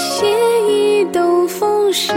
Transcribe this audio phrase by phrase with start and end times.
[0.00, 0.26] 写
[0.66, 2.14] 一段风雪，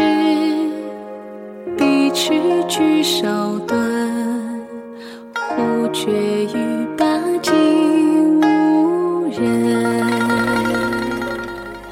[1.77, 3.77] 笔痴句少短，
[5.33, 10.01] 忽觉已把尽无人。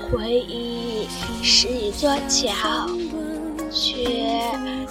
[0.09, 1.09] 回忆
[1.43, 2.87] 是一座桥，
[3.69, 4.05] 却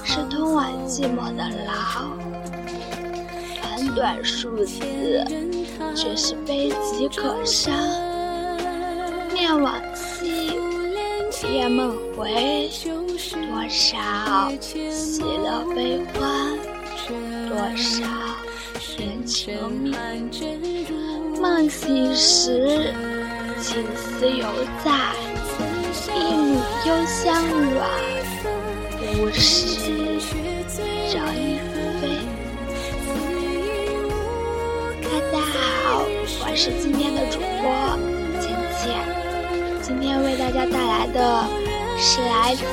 [0.05, 2.05] 是通往寂寞的牢。
[3.63, 4.83] 短短数字，
[5.95, 7.73] 却是悲戚可伤。
[9.33, 10.60] 念往昔。
[11.49, 13.97] 夜梦回，多少喜
[15.23, 16.59] 乐悲欢，
[17.49, 18.05] 多少
[18.99, 19.57] 缘情。
[21.41, 22.93] 梦醒时，
[23.63, 24.47] 情丝犹
[24.85, 24.91] 在，
[26.15, 27.89] 一缕幽香软，
[29.19, 29.81] 无时
[31.11, 32.01] 照一飞。
[35.03, 36.05] 大家好，
[36.43, 37.65] 我是今天的主播
[38.41, 38.45] 倩
[38.77, 38.89] 倩，
[39.91, 41.45] 今天为大家带来的
[41.99, 42.65] 是来自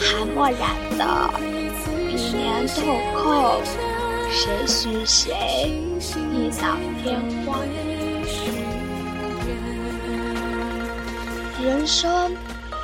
[0.00, 1.04] 韩墨染的
[2.08, 2.80] 《一年豆
[3.12, 3.60] 蔻》，
[4.30, 5.70] 谁许谁，
[6.32, 6.68] 一扫
[7.02, 7.60] 天荒。
[11.62, 12.34] 人生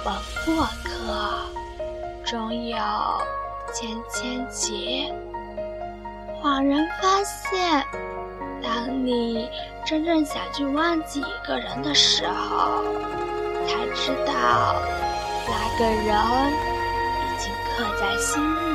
[0.04, 0.12] 本
[0.44, 1.38] 过客，
[2.26, 2.76] 终有
[3.72, 5.10] 千千结。
[6.42, 7.82] 恍然发现，
[8.62, 9.48] 当你
[9.86, 12.84] 真正想去忘记一个人的时候，
[13.68, 14.32] 才知道
[15.46, 16.08] 那个人
[17.22, 18.74] 已经刻在心里，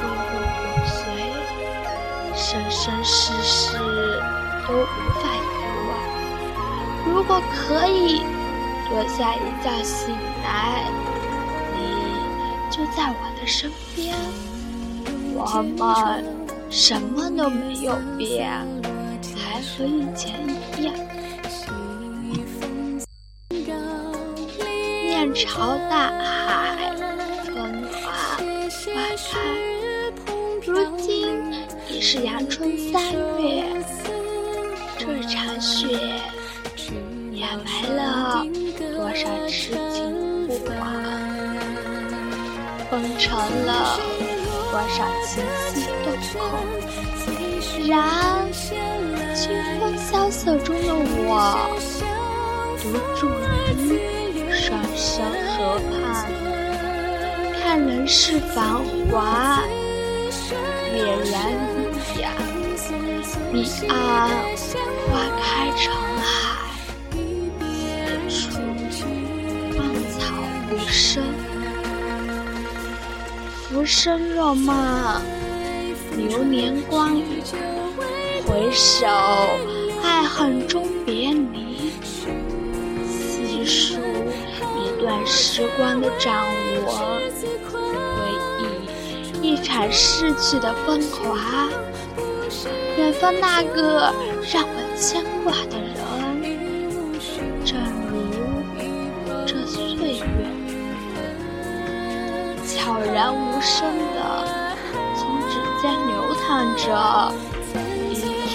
[0.00, 0.32] 入骨
[0.62, 0.96] 骨髓，
[2.34, 3.76] 生生世世
[4.66, 4.82] 都无
[5.20, 5.36] 法遗
[5.88, 5.90] 忘。
[7.04, 8.24] 如果可以。
[8.90, 10.14] 多下一觉醒
[10.44, 10.84] 来，
[11.72, 11.78] 你
[12.70, 14.14] 就在我的身边。
[15.34, 16.22] 我们
[16.68, 18.50] 什么都没有变，
[19.34, 20.94] 还和以前一样。
[25.34, 26.94] 朝大海，
[27.44, 29.30] 春暖花开。
[30.66, 31.54] 如今
[31.88, 33.02] 已是阳春三
[33.40, 33.64] 月，
[34.98, 35.98] 这场雪
[37.32, 38.44] 掩埋了。
[38.78, 40.80] 多少痴情不完，
[42.90, 43.98] 封成了
[44.70, 46.30] 多少情丝豆蔻。
[47.88, 47.90] 然
[48.52, 49.48] 清
[49.80, 50.94] 风萧瑟中的
[51.24, 51.30] 我，
[52.80, 52.84] 独
[53.18, 53.28] 住
[54.72, 56.32] 于双生河畔，
[57.60, 59.62] 看人世繁华，
[60.96, 61.34] 冉然
[62.16, 62.32] 一样。
[63.52, 63.54] 彼
[63.88, 63.92] 岸
[65.08, 65.10] 花
[65.42, 66.26] 开成海。
[70.88, 71.22] 生
[73.68, 75.22] 浮生若梦，
[76.16, 77.42] 流年光阴，
[78.46, 79.06] 回首
[80.02, 81.21] 爱恨终别
[85.02, 86.32] 段时光的掌
[86.86, 86.94] 纹，
[87.72, 88.14] 回
[88.60, 88.62] 忆
[89.42, 91.68] 一场逝去的风华，
[92.96, 94.14] 远方那个
[94.52, 95.92] 让我牵挂的人，
[97.64, 97.74] 正
[98.06, 98.14] 如
[99.44, 99.82] 这岁
[100.18, 100.22] 月。
[102.64, 103.82] 悄然无声
[104.14, 104.16] 的
[105.16, 105.20] 从
[105.50, 105.52] 指
[105.82, 106.12] 尖流
[106.46, 106.46] 淌
[106.76, 106.86] 着，
[108.08, 108.14] 一
[108.46, 108.54] 去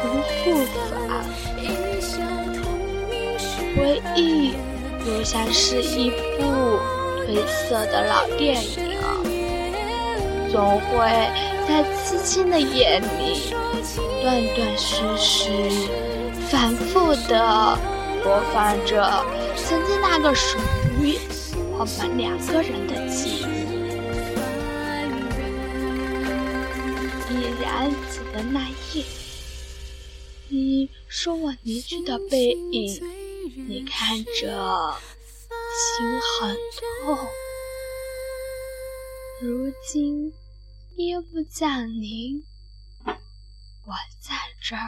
[0.00, 0.38] 不复
[0.88, 0.88] 返。
[3.76, 4.54] 回忆
[5.06, 6.16] 又像是一部
[7.26, 8.68] 褪色的老电影，
[10.50, 11.08] 总会
[11.66, 13.52] 在凄清的夜里
[14.22, 15.88] 断断续续、
[16.48, 17.78] 反复的
[18.22, 19.24] 播放着
[19.56, 20.58] 曾经那个属
[21.00, 21.18] 于。
[21.80, 23.42] 我们两个人的记忆，
[27.32, 29.04] 依然记得那夜，
[30.48, 33.00] 你说我离去的背影，
[33.66, 34.94] 你看着
[35.74, 36.56] 心很
[37.00, 37.18] 痛。
[39.42, 40.32] 如今
[40.96, 42.44] 夜幕降临，
[43.04, 44.80] 我在这儿，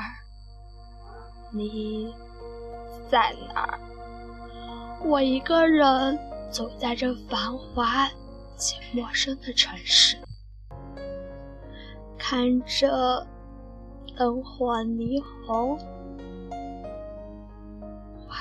[1.53, 2.15] 你
[3.11, 3.81] 在哪儿？
[5.05, 6.19] 我一个人。
[6.51, 8.11] 走在这繁华
[8.59, 10.19] 且陌生的城市，
[12.19, 13.25] 看着
[14.17, 15.79] 灯火霓虹，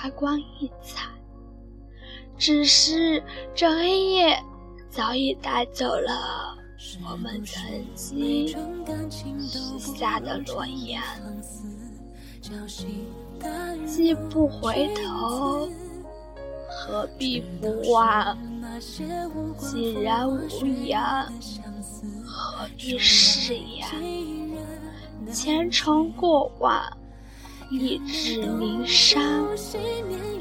[0.01, 1.10] 花光异彩。
[2.38, 3.22] 只是
[3.54, 4.42] 这黑夜
[4.90, 6.57] 早已带走了
[7.04, 7.62] 我们曾
[7.94, 8.48] 经
[9.10, 11.01] 许下的诺言，
[13.86, 15.69] 既不回头。
[16.69, 18.38] 何必不忘？
[18.80, 20.98] 既然无言，
[22.25, 23.86] 何必誓言？
[25.30, 26.81] 前尘过往，
[27.69, 29.21] 一纸凝伤。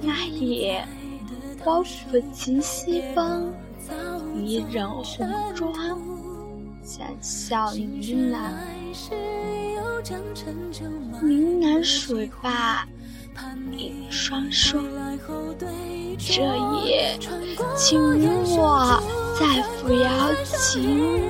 [0.03, 0.85] 那夜，
[1.65, 3.53] 我抚琴西风，
[4.35, 5.05] 一人红
[5.55, 5.73] 妆，
[6.83, 8.39] 浅笑呢喃。
[11.23, 12.87] 云南水坝，
[13.77, 14.83] 影双双。
[16.19, 16.43] 这
[16.85, 17.19] 夜，
[17.77, 18.27] 请与
[18.57, 19.01] 我
[19.39, 21.21] 在扶摇情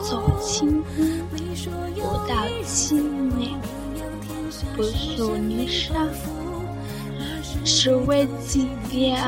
[0.00, 1.20] 走青衣，
[1.96, 3.58] 不到青年，
[4.76, 6.08] 不诉离殇，
[7.64, 9.22] 只为纪念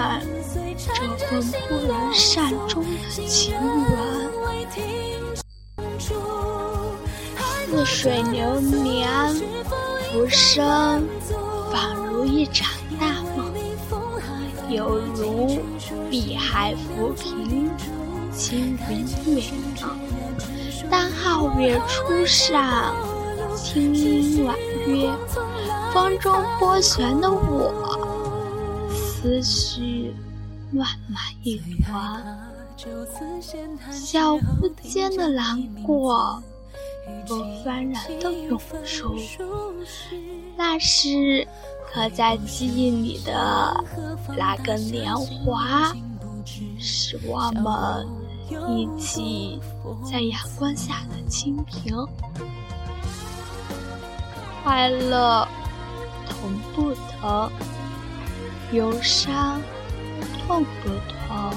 [0.76, 2.88] 这份不能善终的
[3.26, 3.60] 情缘。
[7.74, 9.08] 似水流年，
[10.12, 11.02] 浮生
[11.72, 12.70] 仿如一场
[13.00, 13.50] 大梦，
[14.68, 15.62] 犹如
[16.10, 17.70] 碧海浮萍，
[18.30, 19.42] 轻云远
[19.80, 19.98] 航。
[20.90, 22.94] 当皓月初上，
[23.56, 24.54] 清音婉
[24.86, 25.10] 约，
[25.92, 27.72] 风中波旋的我，
[28.90, 30.14] 思绪
[30.72, 32.22] 乱麻一团，
[33.90, 34.40] 小屋
[34.82, 36.42] 间的难过。
[37.26, 37.34] 不
[37.64, 39.16] 幡然的涌出，
[40.56, 41.46] 那是
[41.92, 43.84] 刻在记忆里的
[44.36, 45.92] 那个年华，
[46.78, 48.06] 是我们
[48.70, 49.60] 一起
[50.08, 51.92] 在阳光下的清贫。
[54.62, 55.46] 快乐
[56.28, 57.50] 疼不疼？
[58.72, 59.60] 忧伤
[60.46, 61.52] 痛不痛？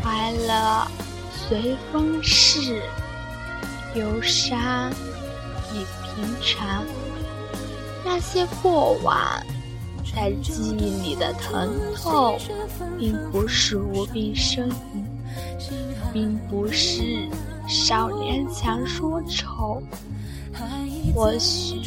[0.00, 0.86] 快乐
[1.32, 2.80] 随风逝。
[3.96, 4.92] 忧伤
[5.72, 6.84] 已平常，
[8.04, 9.18] 那些过往
[10.14, 12.38] 在记忆里的疼痛，
[12.96, 15.04] 并不是无病呻吟，
[16.12, 17.28] 并不是
[17.66, 19.82] 少年强说愁。
[21.14, 21.80] 或许，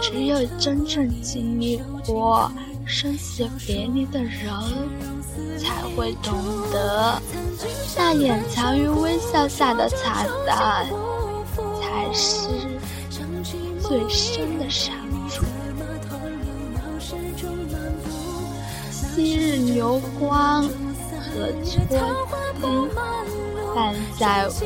[0.00, 2.50] 只有真正经历过
[2.84, 4.48] 生死别离的人，
[5.58, 6.32] 才会懂
[6.72, 7.20] 得，
[7.96, 10.86] 那掩藏于微笑下的惨淡。
[11.80, 12.46] 才是
[13.80, 14.94] 最深的伤
[15.30, 15.44] 处。
[18.90, 21.82] 昔日流光和错
[22.60, 22.78] 机，
[23.74, 24.60] 伴在浮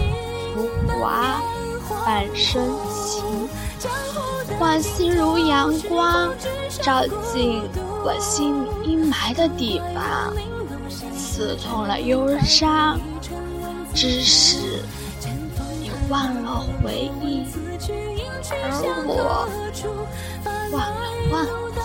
[0.89, 1.41] 华
[2.05, 2.61] 半生
[2.93, 3.40] 情。
[4.61, 6.33] 往昔如阳光，
[6.83, 7.63] 照进
[8.05, 10.33] 我心里阴霾的地方，
[11.17, 13.01] 刺痛了忧伤，
[13.95, 14.59] 只是
[15.81, 15.91] 你。
[16.11, 17.45] 忘了回忆，
[18.51, 18.55] 而
[19.07, 19.11] 我
[20.73, 20.83] 忘了
[21.31, 21.79] 忘记。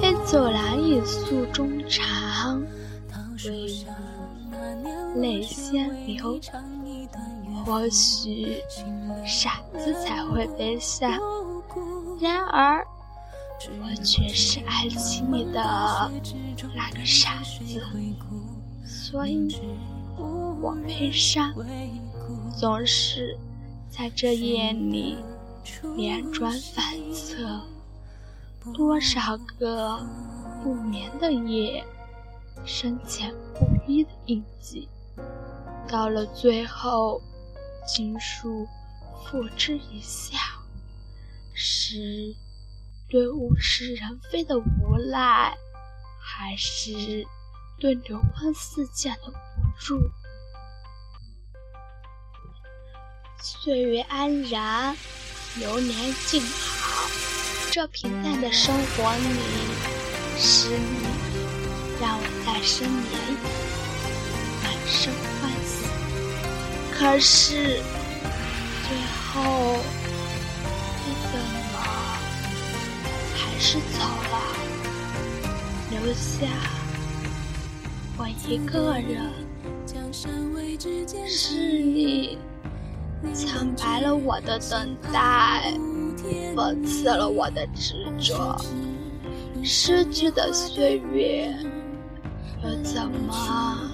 [0.00, 2.62] 黑走廊一诉衷肠，
[5.16, 6.40] 泪先流。
[7.66, 8.62] 或许
[9.26, 11.10] 傻子才会悲伤，
[12.20, 12.86] 然而
[13.68, 16.08] 我却是爱情里的
[16.76, 17.82] 那个傻子，
[18.86, 19.60] 所以。
[20.62, 21.52] 我悲伤，
[22.58, 23.36] 总是
[23.90, 25.18] 在这夜里
[25.94, 26.82] 连转反
[27.12, 27.60] 侧，
[28.72, 30.00] 多少个
[30.62, 31.84] 不眠的夜，
[32.64, 34.88] 深浅不一的印记，
[35.86, 37.20] 到了最后，
[37.86, 38.66] 尽数
[39.24, 40.36] 付之一笑，
[41.54, 42.34] 是
[43.08, 44.64] 对物是人非的无
[45.10, 45.56] 奈，
[46.20, 46.92] 还是
[47.78, 49.34] 对流光似箭的无
[49.78, 50.10] 助？
[53.40, 54.96] 岁月安然，
[55.58, 57.08] 流年静好。
[57.70, 59.20] 这平淡的生活里，
[60.38, 61.06] 是你
[62.00, 62.90] 让我在深夜
[63.28, 63.36] 里
[64.64, 65.85] 满身欢喜。
[66.98, 67.82] 可是
[68.88, 68.96] 最
[69.28, 69.76] 后，
[71.04, 71.38] 你怎
[71.72, 71.76] 么
[73.34, 73.98] 还是走
[74.32, 74.34] 了，
[75.90, 76.46] 留下
[78.16, 79.30] 我一个人？
[81.28, 82.38] 是你。
[83.34, 85.74] 苍白了我的等待，
[86.54, 88.56] 讽刺了我的执着。
[89.62, 91.54] 失去的岁月，
[92.62, 93.90] 又怎么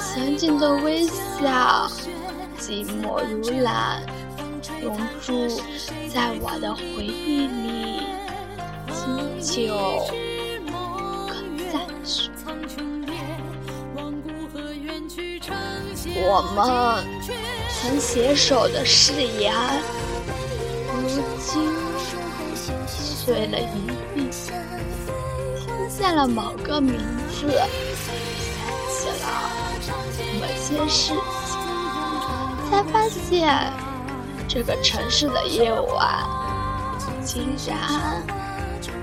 [0.00, 1.88] 曾经的微笑，
[2.58, 4.02] 寂寞如兰，
[4.82, 5.46] 永驻
[6.12, 8.02] 在我的回忆里，
[8.92, 9.74] 经久。
[16.22, 17.04] 我们
[17.68, 19.54] 曾携手的誓言，
[21.02, 21.70] 如今
[22.86, 24.30] 碎了一地。
[25.60, 26.96] 听见了某个名
[27.28, 27.60] 字，
[30.70, 31.12] 些事
[31.46, 31.60] 情，
[32.70, 33.72] 才发现
[34.48, 36.24] 这个城市的夜晚
[37.24, 37.76] 竟然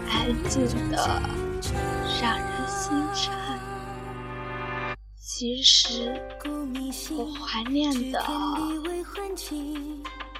[0.10, 1.22] 安静的
[2.22, 3.36] 让人心颤。
[5.20, 6.20] 其实，
[7.12, 8.26] 我怀念的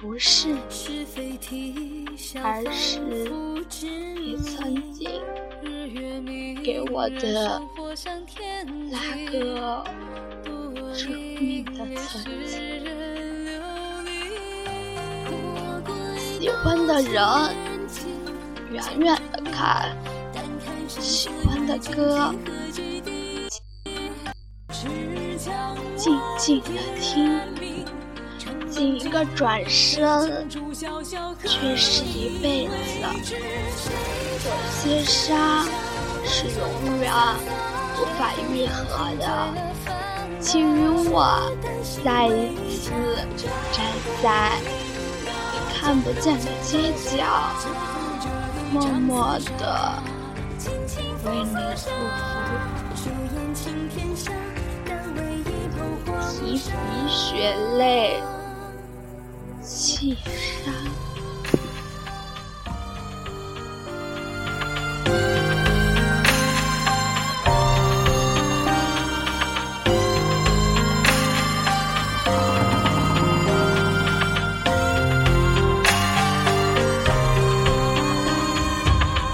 [0.00, 2.08] 不是你，
[2.42, 5.08] 而是你曾经
[6.64, 7.60] 给我的
[8.90, 9.84] 那个
[11.64, 11.72] 的
[12.08, 12.58] 曾经。
[16.40, 17.14] 喜欢的人，
[18.72, 19.90] 远远的看；
[20.88, 22.34] 喜欢的歌，
[25.96, 27.40] 静静的听。
[28.70, 30.48] 仅一个转身，
[31.44, 32.70] 却是一辈子。
[34.44, 35.66] 有些伤
[36.24, 37.12] 是永远
[37.96, 38.76] 无法愈合
[39.18, 39.26] 的，
[40.40, 41.52] 请与我
[42.04, 42.90] 再一次
[43.72, 43.84] 站
[44.22, 44.52] 在
[45.52, 47.24] 你看不见的街角，
[48.72, 49.62] 默默的
[51.24, 52.26] 为你祝福，
[56.30, 56.68] 提笔
[57.08, 58.22] 血泪。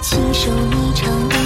[0.04, 1.43] 轻手霓裳。